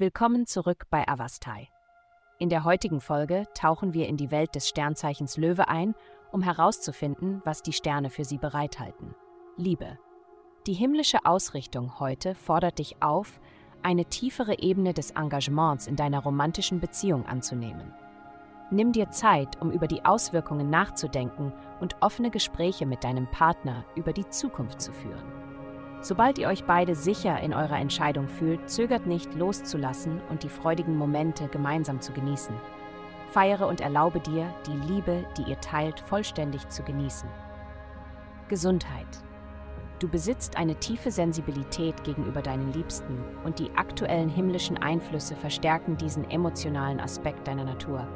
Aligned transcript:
Willkommen 0.00 0.46
zurück 0.46 0.86
bei 0.88 1.06
Avastai. 1.06 1.68
In 2.38 2.48
der 2.48 2.64
heutigen 2.64 3.02
Folge 3.02 3.44
tauchen 3.52 3.92
wir 3.92 4.08
in 4.08 4.16
die 4.16 4.30
Welt 4.30 4.54
des 4.54 4.66
Sternzeichens 4.66 5.36
Löwe 5.36 5.68
ein, 5.68 5.94
um 6.32 6.40
herauszufinden, 6.40 7.42
was 7.44 7.60
die 7.60 7.74
Sterne 7.74 8.08
für 8.08 8.24
sie 8.24 8.38
bereithalten. 8.38 9.14
Liebe. 9.58 9.98
Die 10.66 10.72
himmlische 10.72 11.26
Ausrichtung 11.26 12.00
heute 12.00 12.34
fordert 12.34 12.78
dich 12.78 13.02
auf, 13.02 13.42
eine 13.82 14.06
tiefere 14.06 14.60
Ebene 14.60 14.94
des 14.94 15.10
Engagements 15.10 15.86
in 15.86 15.96
deiner 15.96 16.20
romantischen 16.20 16.80
Beziehung 16.80 17.26
anzunehmen. 17.26 17.92
Nimm 18.70 18.92
dir 18.92 19.10
Zeit, 19.10 19.60
um 19.60 19.70
über 19.70 19.86
die 19.86 20.06
Auswirkungen 20.06 20.70
nachzudenken 20.70 21.52
und 21.78 21.96
offene 22.00 22.30
Gespräche 22.30 22.86
mit 22.86 23.04
deinem 23.04 23.30
Partner 23.30 23.84
über 23.96 24.14
die 24.14 24.26
Zukunft 24.30 24.80
zu 24.80 24.94
führen. 24.94 25.39
Sobald 26.02 26.38
ihr 26.38 26.48
euch 26.48 26.64
beide 26.64 26.94
sicher 26.94 27.38
in 27.40 27.52
eurer 27.52 27.78
Entscheidung 27.78 28.26
fühlt, 28.26 28.70
zögert 28.70 29.06
nicht 29.06 29.34
loszulassen 29.34 30.20
und 30.30 30.42
die 30.42 30.48
freudigen 30.48 30.96
Momente 30.96 31.48
gemeinsam 31.48 32.00
zu 32.00 32.12
genießen. 32.12 32.54
Feiere 33.30 33.68
und 33.68 33.82
erlaube 33.82 34.20
dir, 34.20 34.52
die 34.66 34.92
Liebe, 34.92 35.24
die 35.36 35.50
ihr 35.50 35.60
teilt, 35.60 36.00
vollständig 36.00 36.68
zu 36.68 36.82
genießen. 36.82 37.28
Gesundheit. 38.48 39.06
Du 39.98 40.08
besitzt 40.08 40.56
eine 40.56 40.74
tiefe 40.76 41.10
Sensibilität 41.10 42.02
gegenüber 42.02 42.40
deinen 42.40 42.72
Liebsten 42.72 43.22
und 43.44 43.58
die 43.58 43.70
aktuellen 43.76 44.30
himmlischen 44.30 44.78
Einflüsse 44.78 45.36
verstärken 45.36 45.98
diesen 45.98 46.28
emotionalen 46.30 46.98
Aspekt 46.98 47.46
deiner 47.46 47.64
Natur. 47.64 48.08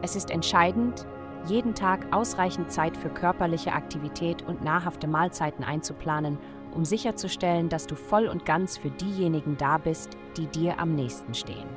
Es 0.00 0.14
ist 0.14 0.30
entscheidend, 0.30 1.04
jeden 1.46 1.74
Tag 1.74 2.06
ausreichend 2.14 2.70
Zeit 2.70 2.96
für 2.96 3.10
körperliche 3.10 3.72
Aktivität 3.72 4.42
und 4.42 4.62
nahrhafte 4.62 5.08
Mahlzeiten 5.08 5.64
einzuplanen 5.64 6.38
um 6.74 6.84
sicherzustellen, 6.84 7.68
dass 7.68 7.86
du 7.86 7.94
voll 7.94 8.28
und 8.28 8.44
ganz 8.44 8.78
für 8.78 8.90
diejenigen 8.90 9.56
da 9.56 9.78
bist, 9.78 10.16
die 10.36 10.46
dir 10.46 10.78
am 10.78 10.94
nächsten 10.94 11.34
stehen. 11.34 11.68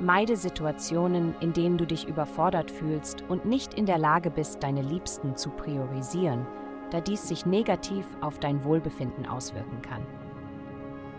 Meide 0.00 0.36
Situationen, 0.36 1.34
in 1.40 1.52
denen 1.52 1.76
du 1.76 1.86
dich 1.86 2.08
überfordert 2.08 2.70
fühlst 2.70 3.22
und 3.28 3.44
nicht 3.44 3.74
in 3.74 3.86
der 3.86 3.98
Lage 3.98 4.30
bist, 4.30 4.62
deine 4.62 4.82
Liebsten 4.82 5.36
zu 5.36 5.50
priorisieren, 5.50 6.46
da 6.90 7.00
dies 7.00 7.28
sich 7.28 7.44
negativ 7.44 8.06
auf 8.20 8.38
dein 8.38 8.64
Wohlbefinden 8.64 9.26
auswirken 9.26 9.82
kann. 9.82 10.06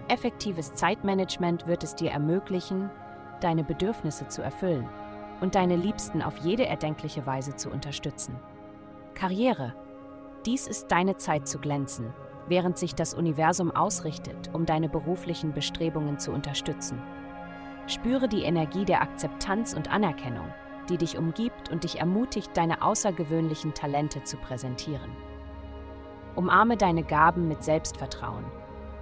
Effektives 0.08 0.74
Zeitmanagement 0.74 1.68
wird 1.68 1.84
es 1.84 1.96
dir 1.96 2.12
ermöglichen, 2.12 2.90
deine 3.40 3.64
Bedürfnisse 3.64 4.28
zu 4.28 4.42
erfüllen 4.42 4.90
und 5.42 5.56
deine 5.56 5.76
Liebsten 5.76 6.22
auf 6.22 6.38
jede 6.38 6.66
erdenkliche 6.66 7.26
Weise 7.26 7.56
zu 7.56 7.70
unterstützen. 7.70 8.36
Karriere. 9.14 9.76
Dies 10.46 10.68
ist 10.68 10.92
deine 10.92 11.18
Zeit 11.18 11.48
zu 11.48 11.60
glänzen 11.60 12.14
während 12.48 12.78
sich 12.78 12.96
das 12.96 13.14
Universum 13.14 13.72
ausrichtet, 13.72 14.50
um 14.54 14.66
deine 14.66 14.90
beruflichen 14.90 15.54
Bestrebungen 15.54 16.20
zu 16.20 16.32
unterstützen. 16.32 17.02
Spüre 17.88 18.28
die 18.28 18.44
Energie 18.44 18.86
der 18.86 19.02
Akzeptanz 19.02 19.74
und 19.74 19.92
Anerkennung, 19.92 20.48
die 20.90 20.98
dich 20.98 21.18
umgibt 21.18 21.70
und 21.70 21.84
dich 21.84 22.00
ermutigt, 22.00 22.52
deine 22.56 22.82
außergewöhnlichen 22.82 23.74
Talente 23.74 24.24
zu 24.24 24.38
präsentieren. 24.38 25.12
Umarme 26.36 26.78
deine 26.78 27.04
Gaben 27.04 27.48
mit 27.48 27.64
Selbstvertrauen 27.64 28.46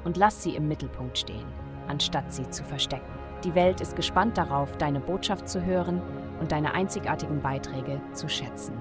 und 0.03 0.17
lass 0.17 0.41
sie 0.41 0.55
im 0.55 0.67
Mittelpunkt 0.67 1.17
stehen, 1.17 1.45
anstatt 1.87 2.33
sie 2.33 2.49
zu 2.49 2.63
verstecken. 2.63 3.19
Die 3.43 3.55
Welt 3.55 3.79
ist 3.81 3.95
gespannt 3.95 4.37
darauf, 4.37 4.75
deine 4.77 4.99
Botschaft 4.99 5.47
zu 5.47 5.63
hören 5.63 6.01
und 6.39 6.51
deine 6.51 6.73
einzigartigen 6.73 7.41
Beiträge 7.41 8.01
zu 8.13 8.27
schätzen. 8.27 8.79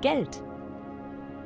Geld 0.00 0.42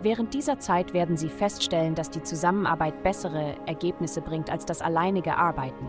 Während 0.02 0.34
dieser 0.34 0.58
Zeit 0.58 0.94
werden 0.94 1.16
Sie 1.16 1.28
feststellen, 1.28 1.94
dass 1.94 2.10
die 2.10 2.24
Zusammenarbeit 2.24 3.04
bessere 3.04 3.54
Ergebnisse 3.66 4.20
bringt 4.20 4.50
als 4.50 4.66
das 4.66 4.82
alleinige 4.82 5.36
Arbeiten. 5.36 5.86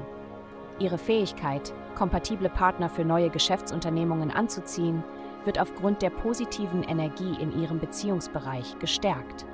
Ihre 0.78 1.00
Fähigkeit, 1.00 1.74
kompatible 1.96 2.50
Partner 2.50 2.90
für 2.90 3.04
neue 3.04 3.32
Geschäftsunternehmungen 3.32 4.30
anzuziehen, 4.30 5.04
wird 5.46 5.60
aufgrund 5.60 6.04
der 6.04 6.12
positiven 6.12 6.84
Energie 6.84 7.36
in 7.40 7.60
Ihrem 7.60 7.80
Beziehungsbereich 7.80 8.78
gestärkt. 8.78 9.48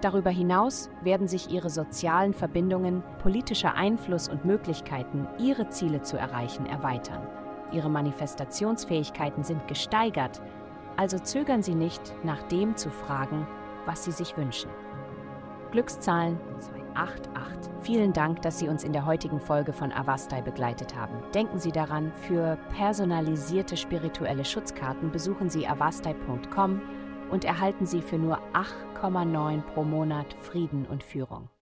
Darüber 0.00 0.30
hinaus 0.30 0.88
werden 1.02 1.28
sich 1.28 1.50
Ihre 1.50 1.68
sozialen 1.68 2.32
Verbindungen, 2.32 3.02
politischer 3.22 3.74
Einfluss 3.74 4.28
und 4.28 4.44
Möglichkeiten, 4.46 5.28
Ihre 5.38 5.68
Ziele 5.68 6.00
zu 6.00 6.16
erreichen, 6.16 6.64
erweitern. 6.64 7.26
Ihre 7.72 7.90
Manifestationsfähigkeiten 7.90 9.44
sind 9.44 9.68
gesteigert, 9.68 10.40
also 10.96 11.18
zögern 11.18 11.62
Sie 11.62 11.74
nicht, 11.74 12.14
nach 12.24 12.42
dem 12.44 12.74
zu 12.76 12.90
fragen, 12.90 13.46
was 13.86 14.04
Sie 14.04 14.12
sich 14.12 14.36
wünschen. 14.36 14.70
Glückszahlen 15.70 16.38
288. 16.60 17.72
Vielen 17.82 18.12
Dank, 18.12 18.42
dass 18.42 18.58
Sie 18.58 18.68
uns 18.68 18.84
in 18.84 18.92
der 18.92 19.06
heutigen 19.06 19.40
Folge 19.40 19.72
von 19.72 19.92
Avastai 19.92 20.42
begleitet 20.42 20.96
haben. 20.96 21.22
Denken 21.34 21.58
Sie 21.58 21.72
daran, 21.72 22.12
für 22.26 22.58
personalisierte 22.76 23.76
spirituelle 23.76 24.44
Schutzkarten 24.44 25.10
besuchen 25.10 25.48
Sie 25.48 25.66
avastai.com 25.66 26.80
und 27.30 27.44
erhalten 27.44 27.86
Sie 27.86 28.02
für 28.02 28.18
nur 28.18 28.38
8,9 28.52 29.62
pro 29.62 29.84
Monat 29.84 30.34
Frieden 30.40 30.86
und 30.86 31.02
Führung. 31.02 31.48